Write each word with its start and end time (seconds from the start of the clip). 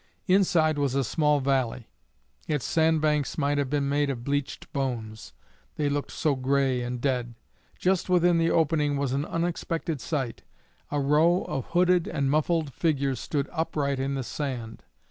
Inside 0.25 0.79
was 0.79 0.95
a 0.95 1.03
small 1.03 1.41
valley. 1.41 1.87
Its 2.47 2.65
sand 2.65 3.01
banks 3.01 3.37
might 3.37 3.59
have 3.59 3.69
been 3.69 3.87
made 3.87 4.09
of 4.09 4.23
bleached 4.23 4.73
bones, 4.73 5.31
they 5.75 5.89
looked 5.89 6.09
so 6.09 6.33
gray 6.33 6.81
and 6.81 6.99
dead. 6.99 7.35
Just 7.77 8.09
within 8.09 8.39
the 8.39 8.49
opening 8.49 8.97
was 8.97 9.13
an 9.13 9.25
unexpected 9.25 10.01
sight 10.01 10.41
a 10.89 10.99
row 10.99 11.43
of 11.43 11.65
hooded 11.75 12.07
and 12.07 12.31
muffled 12.31 12.73
figures 12.73 13.19
stood 13.19 13.47
upright 13.51 13.99
in 13.99 14.15
the 14.15 14.23
sand. 14.23 14.83